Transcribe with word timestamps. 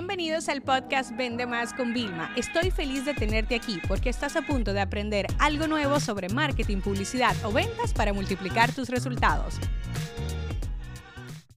Bienvenidos 0.00 0.48
al 0.48 0.62
podcast 0.62 1.14
Vende 1.14 1.44
Más 1.44 1.74
con 1.74 1.92
Vilma. 1.92 2.32
Estoy 2.34 2.70
feliz 2.70 3.04
de 3.04 3.12
tenerte 3.12 3.54
aquí 3.54 3.78
porque 3.86 4.08
estás 4.08 4.34
a 4.34 4.40
punto 4.40 4.72
de 4.72 4.80
aprender 4.80 5.26
algo 5.38 5.66
nuevo 5.66 6.00
sobre 6.00 6.30
marketing, 6.30 6.78
publicidad 6.78 7.36
o 7.44 7.52
ventas 7.52 7.92
para 7.92 8.14
multiplicar 8.14 8.72
tus 8.72 8.88
resultados. 8.88 9.60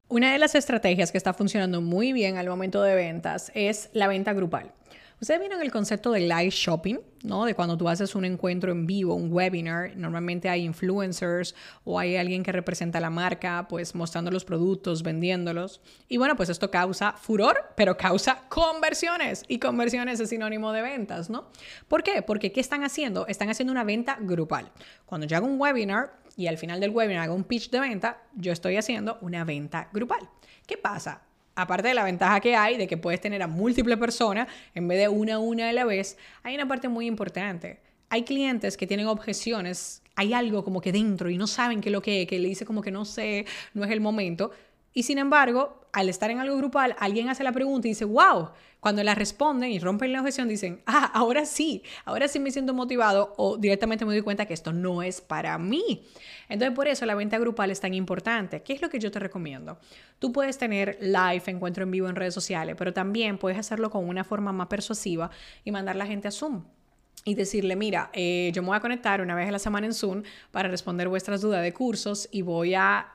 Una 0.09 0.33
de 0.33 0.39
las 0.39 0.55
estrategias 0.55 1.13
que 1.13 1.17
está 1.17 1.33
funcionando 1.33 1.79
muy 1.79 2.11
bien 2.11 2.37
al 2.37 2.49
momento 2.49 2.83
de 2.83 2.95
ventas 2.95 3.49
es 3.55 3.89
la 3.93 4.09
venta 4.09 4.34
grupal. 4.34 4.73
Ustedes 5.23 5.39
vieron 5.39 5.61
el 5.61 5.71
concepto 5.71 6.11
de 6.11 6.19
live 6.19 6.49
shopping, 6.49 6.97
¿no? 7.23 7.45
De 7.45 7.55
cuando 7.55 7.77
tú 7.77 7.87
haces 7.87 8.13
un 8.13 8.25
encuentro 8.25 8.73
en 8.73 8.85
vivo, 8.85 9.15
un 9.15 9.31
webinar, 9.31 9.95
normalmente 9.95 10.49
hay 10.49 10.65
influencers 10.65 11.55
o 11.85 11.97
hay 11.97 12.17
alguien 12.17 12.43
que 12.43 12.51
representa 12.51 12.99
la 12.99 13.09
marca, 13.09 13.65
pues 13.69 13.95
mostrando 13.95 14.31
los 14.31 14.43
productos, 14.43 15.01
vendiéndolos. 15.01 15.79
Y 16.09 16.17
bueno, 16.17 16.36
pues 16.36 16.49
esto 16.49 16.69
causa 16.69 17.13
furor, 17.13 17.55
pero 17.77 17.95
causa 17.95 18.41
conversiones. 18.49 19.45
Y 19.47 19.59
conversiones 19.59 20.19
es 20.19 20.27
sinónimo 20.27 20.73
de 20.73 20.81
ventas, 20.81 21.29
¿no? 21.29 21.47
¿Por 21.87 22.03
qué? 22.03 22.21
Porque 22.21 22.51
¿qué 22.51 22.59
están 22.59 22.83
haciendo? 22.83 23.25
Están 23.28 23.50
haciendo 23.50 23.71
una 23.71 23.86
venta 23.86 24.17
grupal. 24.19 24.73
Cuando 25.05 25.25
yo 25.25 25.37
hago 25.37 25.47
un 25.47 25.57
webinar 25.57 26.19
y 26.36 26.47
al 26.47 26.57
final 26.57 26.81
del 26.81 26.89
webinar 26.89 27.23
hago 27.23 27.36
un 27.36 27.45
pitch 27.45 27.69
de 27.69 27.79
venta, 27.79 28.23
yo 28.36 28.51
estoy 28.51 28.75
haciendo 28.75 29.19
una 29.21 29.45
venta 29.45 29.87
grupal. 29.93 30.28
¿Qué 30.67 30.75
pasa? 30.75 31.21
Aparte 31.56 31.89
de 31.89 31.93
la 31.93 32.03
ventaja 32.03 32.39
que 32.39 32.56
hay 32.56 32.78
de 32.78 32.88
que 32.88 32.98
puedes 32.98 33.22
tener 33.22 33.42
a 33.44 33.48
múltiples 33.48 33.98
personas 33.98 34.48
en 34.73 34.88
vez 34.88 35.00
de 35.00 35.08
una 35.08 35.36
a 35.36 35.39
una 35.39 35.70
a 35.70 35.73
la 35.73 35.86
vez, 35.86 36.17
hay 36.44 36.56
una 36.56 36.67
parte 36.67 36.88
muy 36.88 37.06
importante. 37.06 37.80
Hay 38.09 38.23
clientes 38.23 38.78
que 38.78 38.86
tienen 38.86 39.08
objeciones, 39.08 40.03
hay 40.16 40.34
algo 40.34 40.64
como 40.64 40.81
que 40.81 40.92
dentro 40.92 41.30
y 41.30 41.38
no 41.38 41.48
saben 41.48 41.81
qué 41.81 41.89
es 41.89 41.94
lo 41.94 42.02
que 42.02 42.23
es, 42.23 42.28
que 42.28 42.39
le 42.39 42.48
dice 42.48 42.66
como 42.66 42.81
que 42.81 42.92
no 42.92 43.06
sé, 43.06 43.45
no 43.73 43.84
es 43.84 43.92
el 43.92 44.02
momento. 44.02 44.52
Y 44.94 45.03
sin 45.03 45.17
embargo, 45.17 45.81
al 45.92 46.09
estar 46.09 46.31
en 46.31 46.39
algo 46.39 46.58
grupal, 46.58 46.95
alguien 47.00 47.30
hace 47.30 47.44
la 47.44 47.52
pregunta 47.52 47.88
y 47.88 47.92
dice, 47.92 48.06
wow, 48.06 48.50
cuando 48.80 49.03
la 49.03 49.16
responden 49.16 49.72
y 49.72 49.80
rompen 49.80 50.11
la 50.11 50.20
objeción, 50.20 50.47
dicen, 50.47 50.81
ah, 50.86 51.09
ahora 51.14 51.45
sí, 51.45 51.84
ahora 52.03 52.28
sí 52.28 52.40
me 52.40 52.52
siento 52.52 52.73
motivado 52.73 53.34
o 53.38 53.58
directamente 53.58 54.04
me 54.06 54.14
doy 54.14 54.22
cuenta 54.22 54.45
que 54.45 54.54
esto 54.54 54.73
no 54.73 55.02
es 55.02 55.22
para 55.22 55.58
mí. 55.58 56.04
Entonces, 56.50 56.76
por 56.76 56.88
eso 56.88 57.06
la 57.06 57.16
venta 57.16 57.40
grupal 57.40 57.72
es 57.72 57.80
tan 57.80 57.94
importante. 57.94 58.62
¿Qué 58.62 58.73
es 58.73 58.82
lo 58.82 58.90
que 58.90 59.00
yo 59.00 59.09
te 59.09 59.20
recomiendo? 59.20 59.80
Tú 60.20 60.34
puedes 60.34 60.58
tener 60.58 60.98
live, 61.00 61.44
encuentro 61.48 61.84
en 61.84 61.92
vivo 61.92 62.10
en 62.10 62.16
redes 62.16 62.34
sociales, 62.34 62.76
pero 62.78 62.92
también 62.92 63.38
puedes 63.38 63.58
hacerlo 63.58 63.89
con 63.89 64.08
una 64.08 64.23
forma 64.23 64.52
más 64.52 64.67
persuasiva 64.67 65.32
y 65.64 65.72
mandar 65.72 65.95
a 65.95 66.00
la 66.00 66.06
gente 66.06 66.28
a 66.28 66.32
Zoom 66.32 66.64
y 67.26 67.36
decirle, 67.36 67.76
mira, 67.76 68.10
eh, 68.14 68.52
yo 68.54 68.62
me 68.62 68.70
voy 68.70 68.78
a 68.78 68.82
conectar 68.82 69.22
una 69.22 69.36
vez 69.36 69.48
a 69.48 69.52
la 69.52 69.60
semana 69.60 69.86
en 69.86 69.94
Zoom 69.94 70.23
para 70.52 70.67
responder 70.67 71.08
vuestras 71.08 71.42
dudas 71.42 71.62
de 71.62 71.73
cursos 71.73 72.28
y 72.32 72.42
voy 72.42 72.73
a 72.73 73.08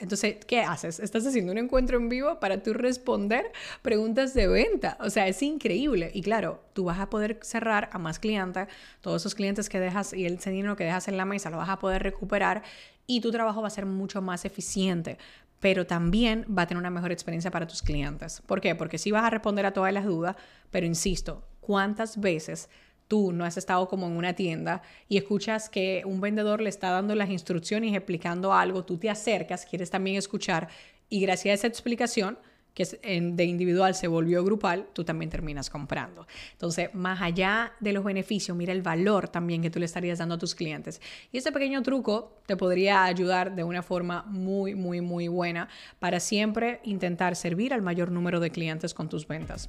Entonces, 0.00 0.36
¿qué 0.46 0.60
haces? 0.60 1.00
Estás 1.00 1.26
haciendo 1.26 1.52
un 1.52 1.58
encuentro 1.58 1.96
en 1.96 2.08
vivo 2.08 2.38
para 2.40 2.62
tú 2.62 2.72
responder 2.72 3.50
preguntas 3.82 4.34
de 4.34 4.46
venta. 4.46 4.96
O 5.00 5.10
sea, 5.10 5.26
es 5.26 5.42
increíble. 5.42 6.10
Y 6.14 6.22
claro, 6.22 6.62
tú 6.72 6.84
vas 6.84 7.00
a 7.00 7.08
poder 7.10 7.38
cerrar 7.42 7.88
a 7.92 7.98
más 7.98 8.18
clientes, 8.18 8.68
todos 9.00 9.22
esos 9.22 9.34
clientes 9.34 9.68
que 9.68 9.80
dejas 9.80 10.12
y 10.12 10.26
el 10.26 10.38
dinero 10.38 10.76
que 10.76 10.84
dejas 10.84 11.08
en 11.08 11.16
la 11.16 11.24
mesa 11.24 11.50
lo 11.50 11.56
vas 11.56 11.68
a 11.68 11.78
poder 11.78 12.02
recuperar 12.02 12.62
y 13.06 13.20
tu 13.20 13.30
trabajo 13.30 13.62
va 13.62 13.68
a 13.68 13.70
ser 13.70 13.86
mucho 13.86 14.22
más 14.22 14.44
eficiente 14.44 15.18
pero 15.58 15.86
también 15.86 16.44
va 16.46 16.62
a 16.62 16.66
tener 16.66 16.80
una 16.80 16.90
mejor 16.90 17.12
experiencia 17.12 17.52
para 17.52 17.68
tus 17.68 17.82
clientes. 17.82 18.42
¿Por 18.46 18.60
qué? 18.60 18.74
Porque 18.74 18.98
sí 18.98 19.12
vas 19.12 19.22
a 19.22 19.30
responder 19.30 19.64
a 19.64 19.72
todas 19.72 19.92
las 19.92 20.04
dudas, 20.04 20.34
pero 20.72 20.86
insisto, 20.86 21.46
¿cuántas 21.60 22.20
veces 22.20 22.68
tú 23.12 23.30
no 23.30 23.44
has 23.44 23.58
estado 23.58 23.88
como 23.88 24.06
en 24.06 24.16
una 24.16 24.32
tienda 24.32 24.80
y 25.06 25.18
escuchas 25.18 25.68
que 25.68 26.02
un 26.06 26.22
vendedor 26.22 26.62
le 26.62 26.70
está 26.70 26.88
dando 26.92 27.14
las 27.14 27.28
instrucciones 27.28 27.92
explicando 27.94 28.54
algo, 28.54 28.86
tú 28.86 28.96
te 28.96 29.10
acercas, 29.10 29.66
quieres 29.66 29.90
también 29.90 30.16
escuchar 30.16 30.68
y 31.10 31.20
gracias 31.20 31.52
a 31.52 31.54
esa 31.56 31.66
explicación 31.66 32.38
que 32.72 32.86
de 32.86 33.44
individual 33.44 33.94
se 33.94 34.08
volvió 34.08 34.42
grupal, 34.42 34.88
tú 34.94 35.04
también 35.04 35.30
terminas 35.30 35.68
comprando. 35.68 36.26
Entonces, 36.52 36.88
más 36.94 37.20
allá 37.20 37.74
de 37.80 37.92
los 37.92 38.02
beneficios, 38.02 38.56
mira 38.56 38.72
el 38.72 38.80
valor 38.80 39.28
también 39.28 39.60
que 39.60 39.68
tú 39.68 39.78
le 39.78 39.84
estarías 39.84 40.18
dando 40.18 40.36
a 40.36 40.38
tus 40.38 40.54
clientes. 40.54 40.98
Y 41.32 41.36
este 41.36 41.52
pequeño 41.52 41.82
truco 41.82 42.40
te 42.46 42.56
podría 42.56 43.04
ayudar 43.04 43.54
de 43.54 43.62
una 43.62 43.82
forma 43.82 44.22
muy, 44.22 44.74
muy, 44.74 45.02
muy 45.02 45.28
buena 45.28 45.68
para 45.98 46.18
siempre 46.18 46.80
intentar 46.84 47.36
servir 47.36 47.74
al 47.74 47.82
mayor 47.82 48.10
número 48.10 48.40
de 48.40 48.48
clientes 48.48 48.94
con 48.94 49.10
tus 49.10 49.28
ventas. 49.28 49.68